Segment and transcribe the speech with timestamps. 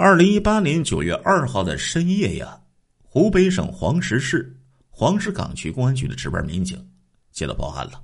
[0.00, 2.56] 二零一八年九月二号的深夜呀，
[3.02, 4.56] 湖北省黄石市
[4.90, 6.88] 黄石岗区公安局的值班民警
[7.32, 8.00] 接到报案了，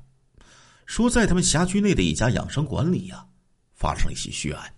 [0.87, 3.25] 说在他们辖区内的一家养生馆里呀，
[3.77, 4.69] 发生了一起血案，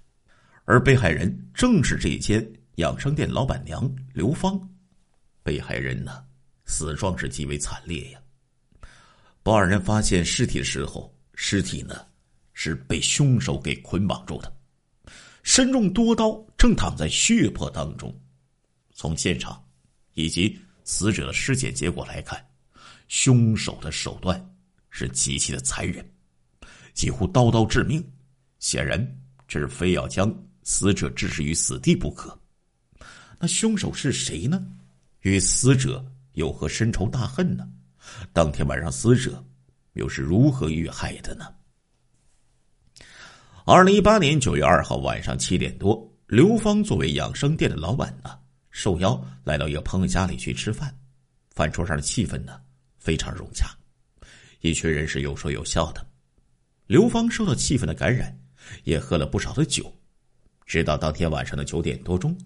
[0.67, 4.61] 而被害人正是这间养生店老板娘刘芳。
[5.43, 6.23] 被害人呢，
[6.67, 8.21] 死状是极为惨烈呀。
[9.43, 12.05] 报案人发现尸体的时候，尸体呢
[12.53, 14.55] 是被凶手给捆绑住的。
[15.47, 18.13] 身中多刀，正躺在血泊当中。
[18.93, 19.65] 从现场
[20.15, 22.45] 以及死者的尸检结果来看，
[23.07, 24.45] 凶手的手段
[24.91, 26.05] 是极其的残忍，
[26.95, 28.05] 几乎刀刀致命。
[28.59, 29.01] 显然，
[29.47, 32.37] 这是非要将死者置之于死地不可。
[33.39, 34.67] 那凶手是谁呢？
[35.21, 37.65] 与死者有何深仇大恨呢？
[38.33, 39.43] 当天晚上，死者
[39.93, 41.47] 又是如何遇害的呢？
[43.69, 48.31] 二零一八年九月二号晚上七点多，刘芳作为养生店的老板呢，
[48.71, 50.97] 受邀来到一个朋友家里去吃饭。
[51.51, 52.61] 饭桌上的气氛呢
[52.97, 53.77] 非常融洽，
[54.61, 56.07] 一群人是有说有笑的。
[56.87, 58.33] 刘芳受到气氛的感染，
[58.85, 59.93] 也喝了不少的酒。
[60.65, 62.39] 直到当天晚上的九点多钟，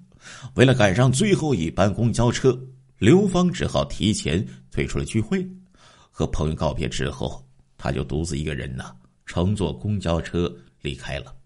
[0.55, 2.59] 为了赶上最后一班公交车，
[2.97, 5.47] 刘芳只好提前退出了聚会。
[6.11, 10.51] 和朋友告别之后，他就独自一个人呢乘坐公交车。
[10.83, 11.37] 离开了，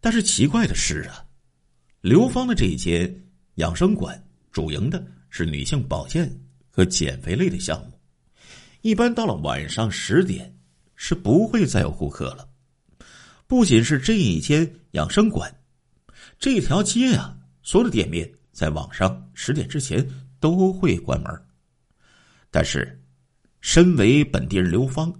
[0.00, 1.24] 但是奇怪的是啊，
[2.00, 3.24] 刘芳的这一间
[3.56, 6.30] 养生馆主营的是女性保健
[6.70, 8.00] 和减肥类的项目，
[8.80, 10.56] 一般到了晚上十点
[10.96, 12.48] 是不会再有顾客了。
[13.46, 15.54] 不仅是这一间养生馆，
[16.38, 20.06] 这条街啊，所有的店面在晚上十点之前
[20.40, 21.30] 都会关门。
[22.50, 22.98] 但是，
[23.60, 25.12] 身为本地人刘芳。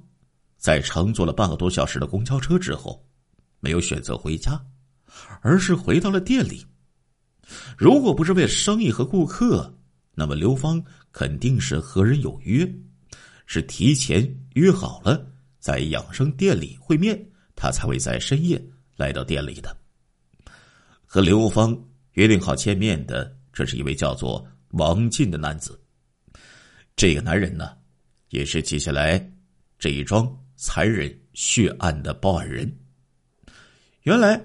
[0.63, 3.05] 在乘坐了半个多小时的公交车之后，
[3.59, 4.65] 没有选择回家，
[5.41, 6.65] 而是回到了店里。
[7.77, 9.77] 如果不是为了生意和顾客，
[10.15, 12.65] 那么刘芳肯定是和人有约，
[13.45, 15.29] 是提前约好了
[15.59, 17.21] 在养生店里会面，
[17.57, 18.65] 他才会在深夜
[18.95, 19.77] 来到店里的。
[21.05, 21.77] 和刘芳
[22.13, 25.77] 约定好见面的，这是一位叫做王进的男子。
[26.95, 27.77] 这个男人呢，
[28.29, 29.29] 也是接下来
[29.77, 30.39] 这一桩。
[30.65, 32.73] 残忍血案的报案人。
[34.03, 34.41] 原来，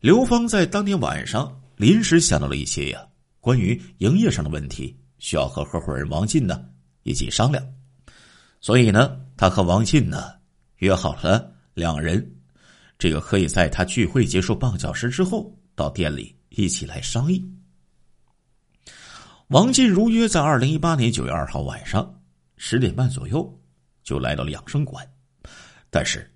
[0.00, 3.02] 刘芳在当天晚上临时想到了一些呀
[3.40, 6.62] 关于营业上的问题，需要和合伙人王进呢
[7.04, 7.66] 一起商量。
[8.60, 10.32] 所以呢，他和王进呢
[10.76, 12.30] 约好了两人，
[12.98, 17.42] 这个可以在他聚会结束半个小时之后到店里一起来商议。
[19.48, 22.20] 王进如约在二零一八年九月二号晚上
[22.58, 23.58] 十点半左右
[24.02, 25.08] 就来到了养生馆。
[25.94, 26.26] 但是，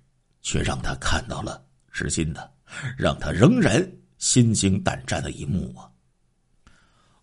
[0.43, 2.53] 却让他看到了至今的
[2.95, 3.83] 让他仍然
[4.19, 5.89] 心惊胆战的一幕啊！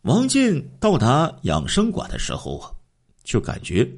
[0.03, 2.75] 王进到达养生馆的时候啊，
[3.23, 3.89] 就感觉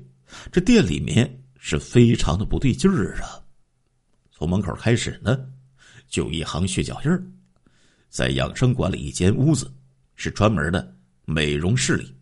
[0.53, 3.41] 这店里面是非常的不对劲儿啊。
[4.31, 5.49] 从门口开始呢，
[6.07, 7.25] 就一行血脚印儿。
[8.11, 9.75] 在养生馆里一间屋子
[10.15, 12.15] 是专门的美容室里，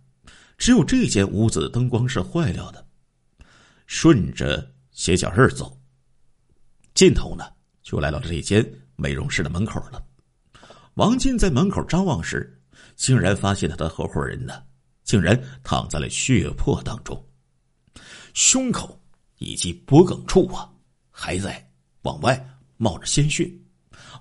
[0.56, 2.86] 只有这间屋子灯光是坏掉的。
[3.88, 5.76] 顺着血脚印儿走。
[6.94, 7.44] 尽头呢，
[7.82, 10.00] 就来到了这间美容室的门口了。
[10.94, 12.62] 王进在门口张望时，
[12.94, 14.62] 竟然发现他的合伙人呢，
[15.02, 17.20] 竟然躺在了血泊当中，
[18.32, 19.02] 胸口
[19.38, 20.70] 以及脖颈处啊，
[21.10, 21.68] 还在
[22.02, 23.50] 往外冒着鲜血。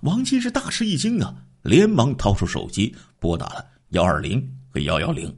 [0.02, 4.42] 王进是大吃一惊啊，连忙掏出手机拨打了幺二零
[4.72, 5.32] 和幺幺零。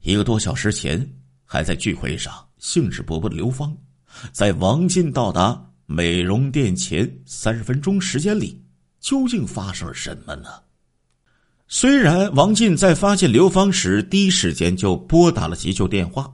[0.00, 1.10] 一个多小时前
[1.42, 3.74] 还在聚会上兴致勃勃的刘芳，
[4.30, 5.62] 在王进到达。
[5.86, 8.60] 美容店前三十分钟时间里，
[9.00, 10.48] 究竟发生了什么呢？
[11.68, 16.32] 虽然王进在发现刘芳时第一时间就拨打了急救电话，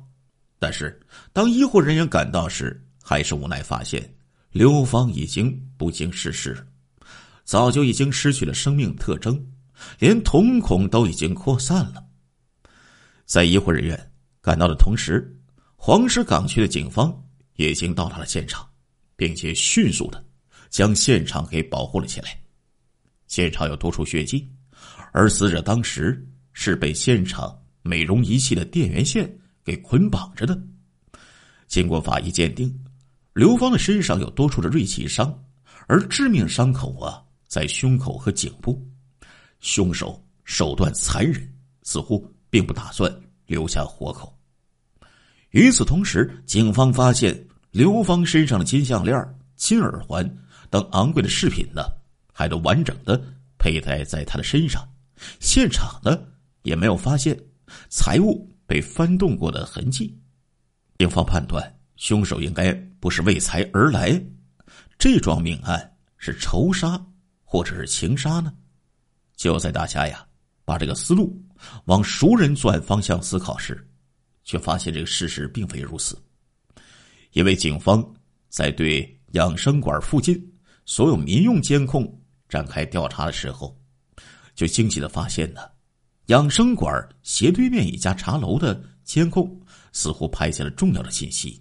[0.59, 0.99] 但是
[1.33, 4.15] 当医护人员赶到时，还是无奈发现
[4.53, 6.67] 刘芳已经不经世事，
[7.45, 9.39] 早就已经失去了生命特征，
[9.99, 12.03] 连瞳孔都已经扩散了。
[13.27, 15.35] 在医护人员赶到的同时，
[15.77, 17.15] 黄石岗区的警方
[17.57, 18.67] 也已经到达了现场。
[19.23, 20.25] 并且迅速的
[20.69, 22.37] 将现场给保护了起来。
[23.29, 24.51] 现场有多处血迹，
[25.13, 29.33] 而死者当时是被现场美容仪器的电源线
[29.63, 30.61] 给捆绑着的。
[31.69, 32.77] 经过法医鉴定，
[33.33, 35.33] 刘芳的身上有多处的锐器伤，
[35.87, 38.85] 而致命伤口啊在胸口和颈部。
[39.61, 41.49] 凶手手段残忍，
[41.85, 43.09] 似乎并不打算
[43.47, 44.37] 留下活口。
[45.51, 47.47] 与此同时，警方发现。
[47.73, 49.19] 刘芳身上的金项链、
[49.57, 50.23] 金耳环
[50.69, 51.83] 等昂贵的饰品呢，
[52.31, 53.19] 还都完整的
[53.59, 54.87] 佩戴在他的身上，
[55.41, 56.23] 现场呢
[56.65, 57.35] 也没有发现
[57.89, 60.15] 财物被翻动过的痕迹。
[60.99, 64.23] 警方判断，凶手应该不是为财而来，
[64.99, 67.03] 这桩命案是仇杀
[67.43, 68.53] 或者是情杀呢？
[69.35, 70.27] 就在大家呀
[70.67, 71.43] 把这个思路
[71.87, 73.89] 往熟人作案方向思考时，
[74.45, 76.19] 却发现这个事实并非如此，
[77.33, 78.03] 因为警方
[78.49, 80.41] 在对养生馆附近
[80.87, 82.19] 所有民用监控。
[82.49, 83.75] 展开调查的时候，
[84.55, 85.63] 就惊奇的发现呢，
[86.27, 86.93] 养生馆
[87.23, 89.59] 斜对面一家茶楼的监控
[89.91, 91.59] 似乎拍下了重要的信息。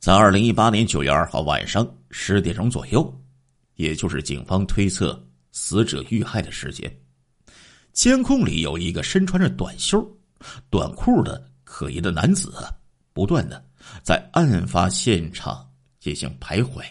[0.00, 3.22] 在二零一八年九月二号晚上十点钟左右，
[3.76, 6.92] 也就是警方推测死者遇害的时间，
[7.92, 10.04] 监控里有一个身穿着短袖、
[10.68, 12.52] 短裤的可疑的男子，
[13.12, 13.64] 不断的
[14.02, 15.68] 在案发现场
[15.98, 16.84] 进行徘徊。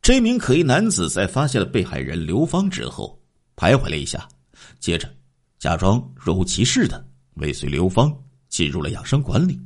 [0.00, 3.20] 这名可疑男子在发现了被害人刘芳之后，
[3.56, 4.26] 徘徊了一下，
[4.78, 5.12] 接着
[5.58, 8.16] 假装若无其事的尾随刘芳
[8.48, 9.60] 进入了养生馆里。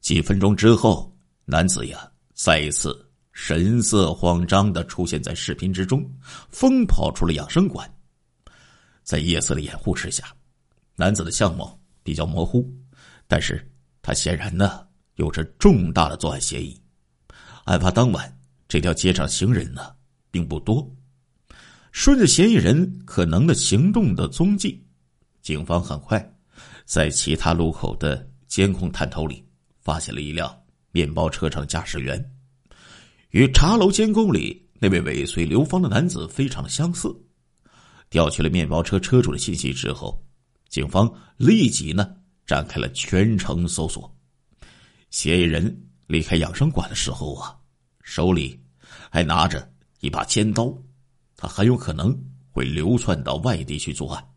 [0.00, 6.04] 几分钟之后，男子呀再一次神色慌张的出现在视频之中，
[6.50, 7.90] 疯跑出了养生馆。
[9.02, 10.24] 在夜色的掩护之下，
[10.96, 12.68] 男子的相貌比较模糊，
[13.26, 13.69] 但是
[14.10, 14.84] 他显然呢
[15.14, 16.76] 有着重大的作案嫌疑。
[17.64, 18.36] 案发当晚。
[18.66, 19.92] 这条街上行人呢
[20.32, 20.88] 并不多，
[21.92, 24.84] 顺着嫌疑人可能的行动的踪迹，
[25.42, 26.34] 警方很快
[26.84, 29.44] 在其他路口的监控探头里
[29.80, 30.56] 发现了一辆
[30.90, 32.32] 面包车上的驾驶员，
[33.30, 37.08] 与茶楼监控里那位尾随刘芳的男子非常的相似。
[38.08, 40.20] 调取了面包车车主的信息之后，
[40.68, 42.12] 警方立即呢
[42.50, 44.12] 展开了全城搜索。
[45.10, 45.64] 嫌疑人
[46.08, 47.56] 离开养生馆的时候啊。
[48.02, 48.60] 手里
[49.08, 50.76] 还拿着一把尖刀，
[51.36, 52.12] 他很有可能
[52.50, 54.28] 会流窜到外地去作案，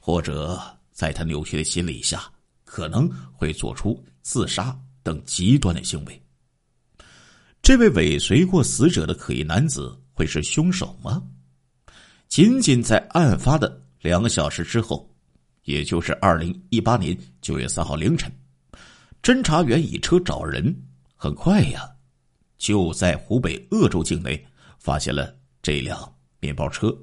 [0.00, 0.60] 或者
[0.90, 2.28] 在他扭曲的心理下，
[2.64, 6.20] 可能会做出自杀等极端的行为。
[7.62, 11.22] 这位尾随过死者的可疑男子会是凶手吗？
[12.26, 15.08] 仅仅在案发的两个小时之后，
[15.66, 18.32] 也就是二零一八年九月三号凌晨，
[19.20, 20.74] 侦查员以车找人，
[21.16, 21.88] 很快呀。
[22.56, 24.42] 就在湖北鄂州境内
[24.78, 26.00] 发现了这辆
[26.38, 26.96] 面包车，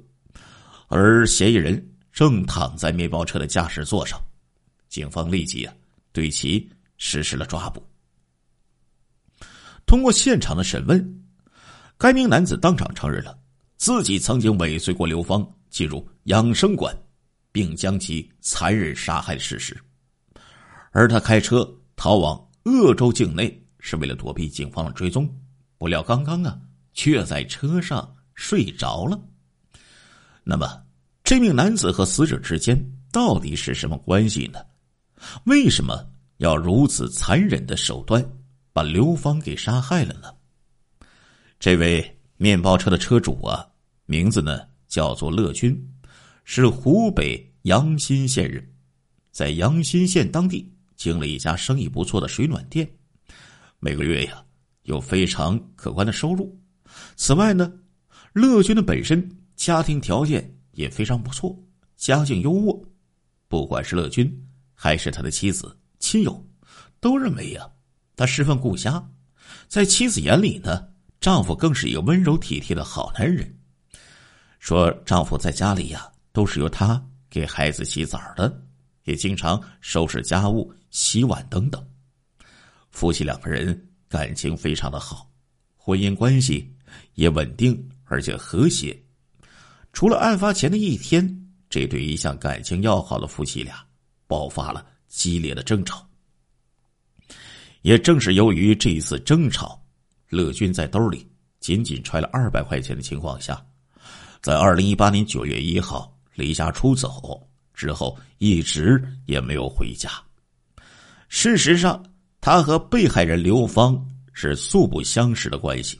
[0.88, 4.18] 而嫌疑人正躺在面包车的驾驶座上。
[4.88, 5.74] 警方立即啊
[6.12, 7.86] 对其实施了抓捕。
[9.84, 11.24] 通过现场的审问，
[11.98, 13.38] 该名男子当场承认了
[13.76, 16.96] 自己曾经尾随过刘芳进入养生馆，
[17.54, 19.80] 并将其残忍杀害的事实。
[20.90, 21.64] 而他开车
[21.94, 25.32] 逃往鄂州境内是为了躲避警方的追踪。
[25.78, 26.58] 不料刚刚啊，
[26.94, 29.16] 却在车上睡着了。
[30.42, 30.82] 那么，
[31.22, 32.76] 这名男子和死者之间
[33.12, 34.58] 到底是什么关系呢？
[35.44, 36.04] 为什么
[36.38, 38.24] 要如此残忍的手段
[38.72, 40.34] 把刘芳给杀害了呢？
[41.60, 43.64] 这位面包车的车主啊，
[44.06, 45.93] 名字呢叫做乐军，
[46.44, 48.66] 是湖北阳新县人，
[49.32, 52.88] 在阳新县当地经了一家生意不错的水暖店，
[53.80, 54.40] 每个月呀。
[54.84, 56.54] 有非常可观的收入。
[57.16, 57.72] 此外呢，
[58.34, 59.26] 乐军的本身
[59.56, 61.58] 家庭条件也非常不错，
[61.96, 62.86] 家境优渥。
[63.48, 66.46] 不管是乐军还是他的妻子、亲友，
[67.00, 67.66] 都认为呀，
[68.14, 69.02] 他十分顾家。
[69.68, 70.86] 在妻子眼里呢，
[71.18, 73.58] 丈夫更是一个温柔体贴的好男人。
[74.58, 78.62] 说丈夫在家里呀，都是由他给孩子洗澡的，
[79.04, 81.82] 也经常收拾家务、洗碗等等。
[82.90, 83.88] 夫妻两个人。
[84.06, 85.28] 感情非常的好，
[85.76, 86.72] 婚姻关系
[87.14, 88.96] 也稳定而且和谐。
[89.92, 93.84] 除了案发前的一天，这对一向感情要好的夫妻俩
[94.28, 96.06] 爆发了激烈的争吵。
[97.82, 99.84] 也正是由于这一次争吵，
[100.28, 103.60] 乐军在兜里仅仅揣了二百块钱的情况下，
[104.42, 110.10] 在二零一八年九月一号离家出走之后，一直也没有回家。
[111.28, 112.04] 事实上。
[112.46, 115.98] 他和被害人刘芳是素不相识的关系。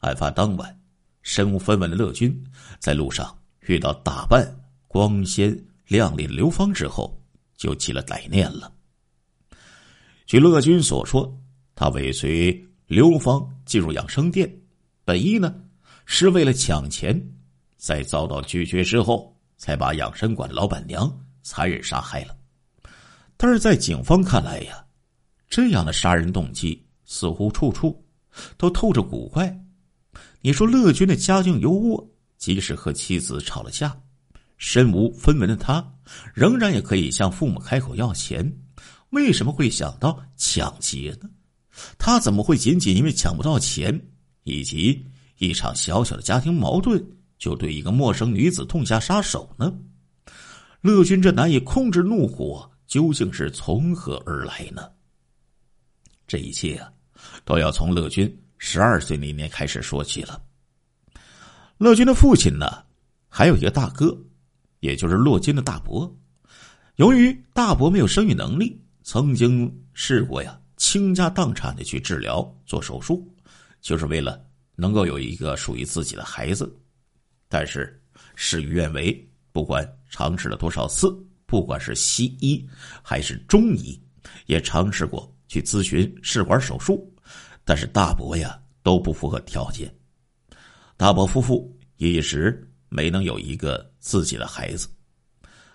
[0.00, 0.80] 案发当晚，
[1.22, 2.44] 身无分文的乐军
[2.80, 4.44] 在路上遇到打扮
[4.88, 7.16] 光鲜亮丽的刘芳之后，
[7.56, 8.72] 就起了歹念了。
[10.26, 11.32] 据乐军所说，
[11.76, 14.52] 他尾随刘芳进入养生店，
[15.04, 15.54] 本意呢
[16.04, 17.16] 是为了抢钱，
[17.76, 21.06] 在遭到拒绝之后，才把养生馆老板娘
[21.42, 22.34] 残忍杀害了。
[23.36, 24.82] 但是在警方看来呀。
[25.50, 28.00] 这样的杀人动机似乎处处
[28.56, 29.52] 都透着古怪。
[30.40, 34.00] 你说乐军的家境优渥，即使和妻子吵了架，
[34.58, 35.84] 身无分文的他，
[36.32, 38.48] 仍然也可以向父母开口要钱。
[39.08, 41.28] 为什么会想到抢劫呢？
[41.98, 44.00] 他怎么会仅仅因为抢不到钱，
[44.44, 45.04] 以及
[45.38, 47.04] 一场小小的家庭矛盾，
[47.40, 49.72] 就对一个陌生女子痛下杀手呢？
[50.82, 54.88] 乐军这难以控制怒火，究竟是从何而来呢？
[56.26, 56.92] 这一切啊，
[57.46, 60.40] 都要从乐军十二岁那年开始说起了。
[61.78, 62.84] 乐军的父亲呢，
[63.26, 64.14] 还有一个大哥，
[64.80, 66.14] 也就是洛金的大伯。
[66.96, 73.26] 由于大伯没有生育能力，曾经试过呀倾家荡产的去治疗做手术，
[73.80, 74.44] 就是为了
[74.76, 76.70] 能够有一个属于自己的孩子。
[77.50, 78.00] 但是
[78.36, 81.12] 事与愿违，不管尝试了多少次，
[81.46, 82.64] 不管是西医
[83.02, 84.00] 还是中医，
[84.46, 87.12] 也尝试过去咨询试管手术，
[87.64, 89.92] 但是大伯呀都不符合条件。
[90.96, 94.86] 大伯夫妇也一直没能有一个自己的孩子。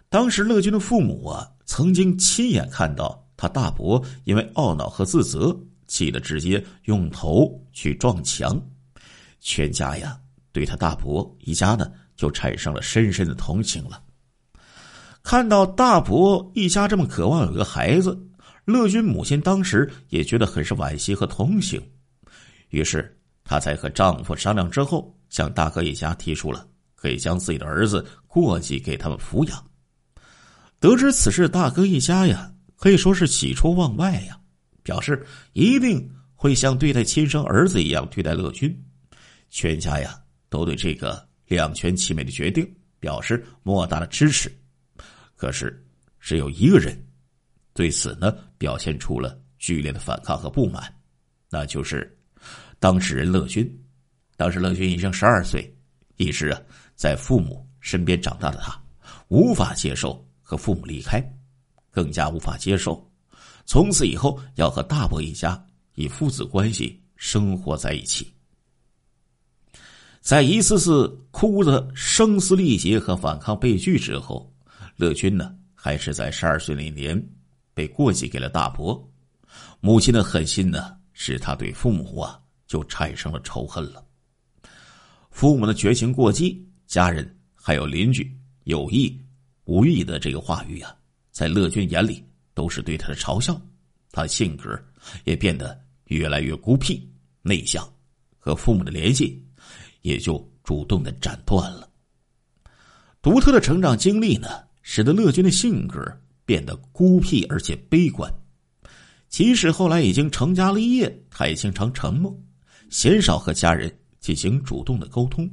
[0.08, 5.54] 当时乐军的父母啊，曾经亲眼看到他大伯因为懊恼和自责，
[5.88, 8.58] 气得直接用头去撞墙。
[9.42, 10.18] 全家呀，
[10.56, 14.02] 对他大伯一家呢，就产生了深深的同情了。
[15.22, 18.18] 看到大伯一家这么渴望有个孩子，
[18.64, 21.82] 乐军母亲当时也觉得很是惋惜和同情，
[22.70, 23.12] 于是。
[23.44, 29.64] 她在和丈夫商量之后，向大哥一家提出了可以将自己的儿子过继给他们抚养。
[30.80, 34.40] 得知此事，大哥一家呀可以说是喜出望外呀，
[34.82, 38.74] 表示一定会像对待亲生儿子一样对待乐军。
[39.52, 40.18] 全家呀
[40.50, 42.66] 都对这个两全其美的决定
[43.00, 44.52] 表示莫大的支持。
[45.36, 45.86] 可是，
[46.20, 46.98] 只有一个人
[47.74, 50.94] 对此呢表现出了剧烈的反抗和不满，
[51.50, 52.12] 那就是。
[52.78, 53.68] 当事人乐军，
[54.36, 55.76] 当时乐军已经十二岁，
[56.18, 56.62] 一直啊
[56.94, 58.80] 在父母身边长大的他，
[59.30, 61.24] 无法接受和父母离开，
[61.90, 63.12] 更加无法接受
[63.66, 68.32] 从此以后要和大伯一家以父子关系生活在一起。
[70.26, 74.52] 在一次次哭的声嘶力竭和反抗被拒之后，
[74.96, 77.16] 乐军呢还是在十二岁那年
[77.76, 79.08] 被过继给了大伯。
[79.80, 82.42] 母亲的狠心呢，使他对父母啊。
[82.68, 84.04] 就产生了仇恨了。
[85.30, 89.24] 父母的绝情过激，家人还有邻居有意
[89.66, 90.94] 无意的这个话语啊，
[91.30, 93.62] 在乐军眼里都是对他的嘲笑。
[94.12, 94.68] 他性格
[95.26, 97.08] 也变得越来越孤僻
[97.44, 97.88] 内向，
[98.40, 99.45] 和父母的联系
[100.06, 101.90] 也就主动的斩断了。
[103.24, 104.48] 独特的成长经历呢，
[104.84, 106.00] 使得乐军的性格
[106.46, 108.32] 变得孤僻而且悲观。
[109.30, 112.32] 即使后来已经成家立业，他也经常沉默。
[112.92, 115.50] 鲜少和家人进行主动的沟通。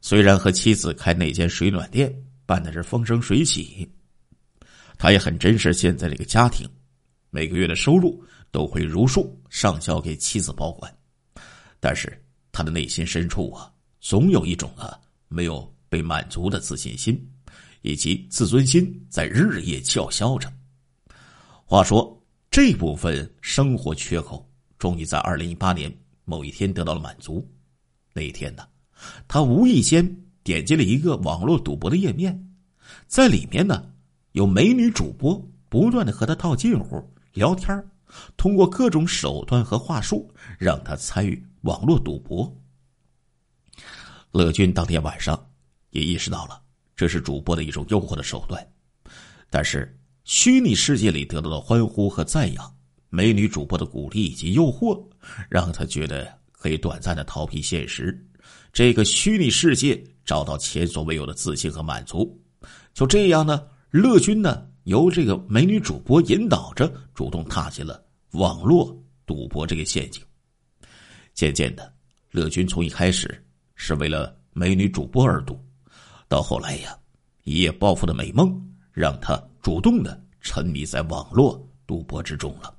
[0.00, 2.12] 虽然和妻子开那间水暖店
[2.44, 3.88] 办的是风生水起，
[4.98, 6.66] 他也很珍视现在这个家庭，
[7.30, 8.20] 每个月的收入
[8.50, 10.92] 都会如数上交给妻子保管。
[11.78, 12.20] 但是
[12.60, 17.18] 他的内心深处啊，总有一种啊没有被满足的自信心，
[17.80, 20.52] 以及自尊心在日夜叫嚣着。
[21.64, 24.46] 话说这部分生活缺口。
[24.78, 27.46] 终于在二零一八年某一天得到了满足。
[28.14, 28.66] 那一天呢，
[29.26, 30.06] 他无意间
[30.42, 32.38] 点击了一个网络赌博的页面，
[33.06, 33.90] 在里面呢
[34.32, 35.38] 有美女主播
[35.70, 37.02] 不断的和他套近乎
[37.32, 37.82] 聊天
[38.36, 42.50] 通过各种手段和话术让他参与网络赌博。
[44.32, 45.50] 乐军当天晚上
[45.90, 46.60] 也意识到了
[46.94, 48.64] 这是主播的一种诱惑的手段，
[49.48, 52.76] 但是虚拟世界里得到的欢呼和赞扬。
[53.12, 55.04] 美女主播的鼓励以及诱惑，
[55.48, 58.16] 让他觉得可以短暂的逃避现实，
[58.72, 62.40] 这个虚拟世界找到前所未有的自信和满足。
[62.94, 68.00] 就这样呢，乐军呢由这个美女主播引导着，主动踏进了
[68.32, 70.22] 网络赌博这个陷阱。
[71.34, 71.92] 渐渐的，
[72.30, 73.42] 乐军从一开始
[73.74, 75.58] 是为了美女主播而赌，
[76.28, 76.96] 到后来呀，
[77.44, 78.52] 一夜暴富的美梦
[78.92, 82.74] 让他主动的沉迷在网络赌博之中了。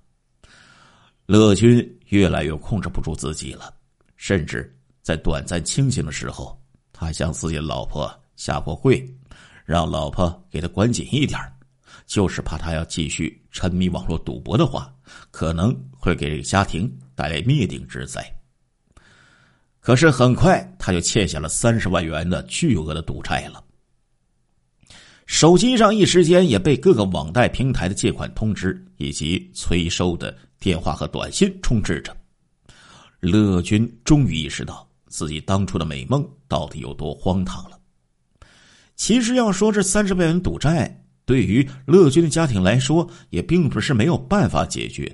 [1.25, 3.73] 乐军越来越控制不住自己了，
[4.15, 6.59] 甚至在短暂清醒的时候，
[6.91, 9.03] 他向自己的老婆下过跪，
[9.65, 11.39] 让老婆给他管紧一点
[12.05, 14.93] 就是怕他要继续沉迷网络赌博的话，
[15.29, 18.21] 可能会给这个家庭带来灭顶之灾。
[19.81, 23.61] 可是很快他就欠下了三十万元的巨额的赌债了，
[25.25, 30.33] 手机上一时间也被各个网贷平台的借款通知以及催收的。
[30.59, 32.15] 电话和短信充斥着，
[33.19, 37.79] 乐军终于意识到自己当初的美梦到底有多荒唐了。
[38.95, 45.11] 其实要说这三十万元赌债，对于乐军的家庭来说，也并不是没有办法解决。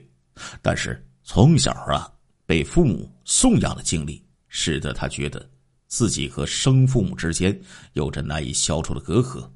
[0.62, 2.12] 但是从小啊，
[2.46, 5.50] 被父母送养的经历，使得他觉得
[5.88, 7.58] 自己和生父母之间
[7.94, 9.50] 有着难以消除的隔阂。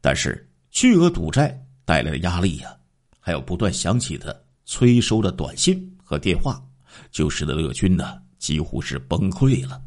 [0.00, 2.74] 但是巨额赌债带来的压力呀，
[3.18, 6.62] 还有不断响起的催收的短信和电话，
[7.10, 9.82] 就使得乐军呢几乎是崩溃了。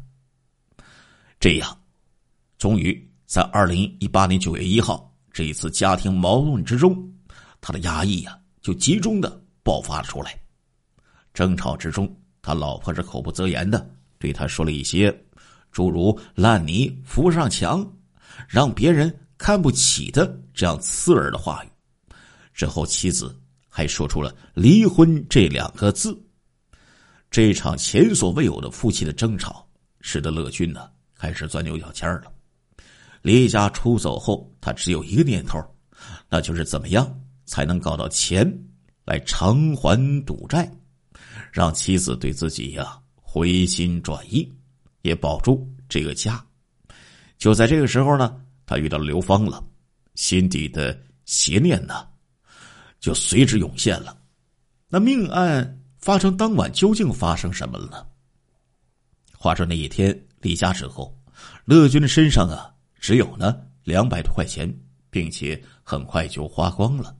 [1.40, 1.76] 这样，
[2.58, 7.12] 终于在二零一八年九月一号这一次家庭矛盾之中，
[7.60, 10.38] 他的压抑呀就集中的爆发了出来。
[11.32, 15.12] 争吵之中，他老婆是口不择言的对他说了一些
[15.72, 17.84] 诸如“烂泥扶不上墙”，
[18.48, 19.12] 让别人。
[19.36, 21.68] 看不起的这样刺耳的话语，
[22.54, 23.36] 之后妻子
[23.68, 26.16] 还说出了“离婚”这两个字。
[27.30, 29.66] 这场前所未有的夫妻的争吵，
[30.00, 32.32] 使得乐军呢开始钻牛角尖了。
[33.22, 35.60] 离家出走后，他只有一个念头，
[36.30, 38.50] 那就是怎么样才能搞到钱
[39.04, 40.70] 来偿还赌债，
[41.52, 44.50] 让妻子对自己呀回心转意，
[45.02, 46.44] 也保住这个家。
[47.38, 48.40] 就在这个时候呢。
[48.66, 49.62] 他遇到刘芳了，
[50.14, 52.08] 心底的邪念呢，
[52.98, 54.16] 就随之涌现了。
[54.88, 58.06] 那命案发生当晚究竟发生什么了呢？
[59.36, 61.14] 话说那一天离家之后，
[61.66, 64.66] 乐军的身上啊只有呢两百多块钱，
[65.10, 67.14] 并且很快就花光了。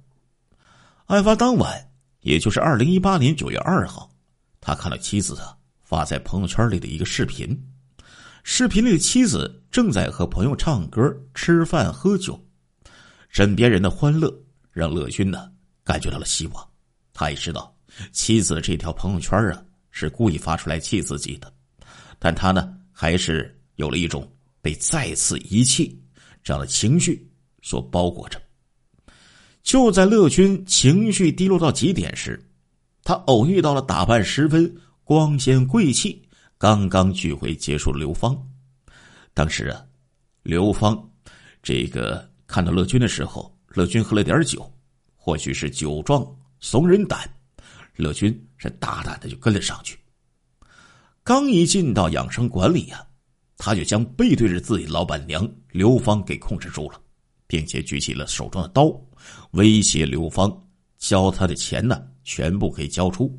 [1.04, 1.92] 案发当晚，
[2.24, 4.10] 也就是二零一八年九月二号，
[4.58, 7.54] 他看到妻子啊发在朋友圈里的一个视频。
[8.42, 12.42] 视频里的妻子正在和朋友唱歌、吃饭、喝酒，
[13.28, 14.34] 枕边人的欢乐
[14.72, 15.52] 让乐军呢
[15.84, 16.66] 感觉到了希望。
[17.12, 17.76] 他也知道
[18.10, 21.52] 妻子这条朋友圈啊是故意发出来气自己的，
[22.18, 24.26] 但他呢还是有了一种
[24.62, 26.02] 被再次遗弃
[26.42, 28.40] 这样的情绪所包裹着。
[29.64, 32.38] 就在乐军情绪低落到极点时，
[33.02, 34.72] 他偶遇到了打扮十分
[35.02, 36.22] 光鲜贵气。
[36.58, 38.36] 刚刚聚会结束的刘芳，
[39.32, 39.82] 当时啊，
[40.42, 41.10] 刘芳
[41.62, 44.70] 这个看到乐军的时候，乐军喝了点酒，
[45.16, 46.24] 或许是酒壮
[46.60, 47.28] 怂人胆，
[47.96, 49.98] 乐军是大胆的就跟了上去。
[51.22, 53.04] 刚一进到养生馆里呀，
[53.56, 57.00] 他就将背对着自己老板娘刘芳给控制住了，
[57.46, 58.88] 并且举起了手中的刀，
[59.52, 60.50] 威胁刘芳
[60.98, 63.32] 交他的钱呢，全部给交出，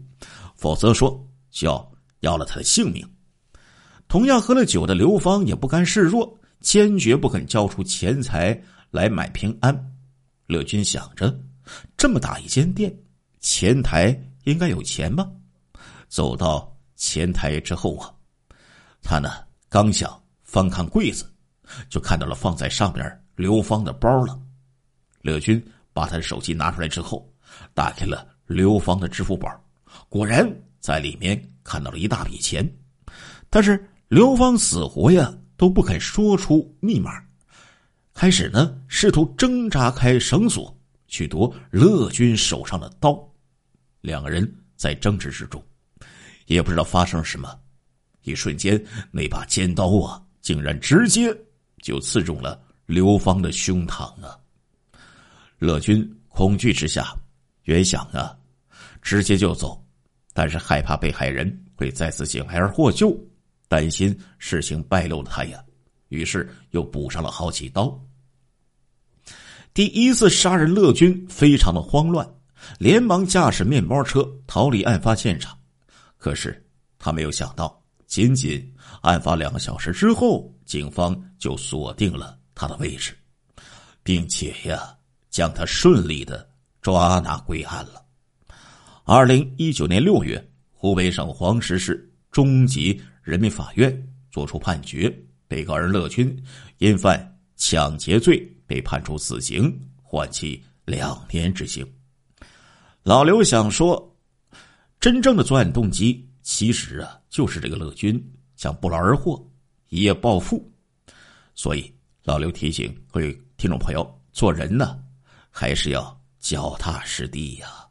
[0.55, 1.91] 否则说就要。
[2.21, 3.07] 要了他的性命。
[4.07, 9.93] 同样喝了酒的刘芳也不甘示弱，坚决不肯交出钱财来买平安。
[10.47, 11.39] 乐军想着，
[11.95, 12.91] 这么大一间店，
[13.41, 15.29] 前台应该有钱吧？
[16.07, 18.11] 走到前台之后啊，
[19.03, 21.31] 他呢刚想翻看柜子，
[21.89, 24.39] 就看到了放在上边刘芳的包了。
[25.21, 25.63] 乐军
[25.95, 27.27] 把他的手机拿出来之后，
[27.73, 29.49] 打开了刘芳的支付宝，
[30.09, 30.45] 果然
[30.79, 31.41] 在里面。
[31.67, 32.63] 看到了一大笔钱，
[33.49, 37.19] 但是刘芳死活呀都不肯说出密码，
[38.13, 40.71] 开始呢试图挣扎开绳索
[41.07, 43.19] 去夺乐军手上的刀，
[44.01, 45.59] 两个人在争执之中，
[46.45, 47.49] 也不知道发生了什么，
[48.21, 48.79] 一瞬间
[49.09, 51.35] 那把尖刀啊竟然直接
[51.81, 54.37] 就刺中了刘芳的胸膛啊！
[55.59, 57.15] 乐军恐惧之下，
[57.63, 58.35] 原想啊
[59.01, 59.81] 直接就走。
[60.33, 63.17] 但是害怕被害人会再次捡而获救，
[63.69, 65.63] 担心事情败露了他呀，
[66.09, 67.97] 于是又补上了好几刀。
[69.73, 72.29] 第一次杀人，乐军非常的慌乱，
[72.79, 75.57] 连忙驾驶面包车逃离案发现场。
[76.17, 76.65] 可是
[76.99, 83.17] 他没有想到，仅仅案发两个小时之后，警方就锁定了他的位置，
[84.03, 84.93] 并且呀，
[85.35, 86.49] 将他顺利的
[86.81, 88.01] 抓拿归案了。
[89.03, 95.13] 二零一九年六月，湖北省黄石市中级人民法院作出判决，
[95.45, 96.41] 被告人乐军
[96.77, 101.85] 因犯抢劫罪被判处死刑，缓期两年执行。
[103.03, 104.17] 老刘想说，
[105.01, 108.17] 真正的作案动机其实啊，就是这个乐军
[108.55, 109.45] 想不劳而获，
[109.89, 110.65] 一夜暴富。
[111.55, 111.93] 所以
[112.23, 114.97] 老刘提醒各位听众朋友，做人呢，
[115.57, 117.84] 还是要脚踏实地呀。